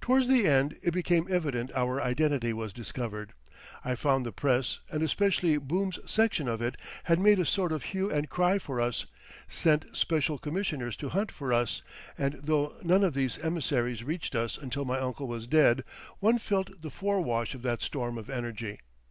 [0.00, 3.34] Towards the end it became evident our identity was discovered.
[3.84, 7.82] I found the press, and especially Boom's section of it, had made a sort of
[7.82, 9.04] hue and cry for us,
[9.46, 11.82] sent special commissioners to hunt for us,
[12.16, 15.84] and though none of these emissaries reached us until my uncle was dead,
[16.20, 18.78] one felt the forewash of that storm of energy.